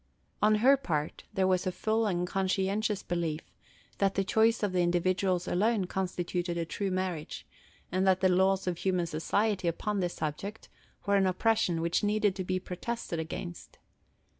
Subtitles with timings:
[0.41, 3.41] On her part, there was a full and conscientious belief
[3.99, 7.45] that the choice of the individuals alone constituted a true marriage,
[7.91, 10.69] and that the laws of human society upon this subject
[11.05, 13.77] were an oppression which needed to be protested against.